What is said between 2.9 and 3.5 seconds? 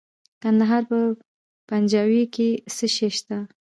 شی شته؟